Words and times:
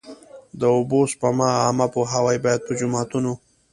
د 0.59 0.61
اوبو 0.75 0.99
سپما 1.11 1.49
عامه 1.61 1.87
پوهاوی 1.93 2.37
باید 2.45 2.61
په 2.67 2.73
جوماتونو. 2.79 3.33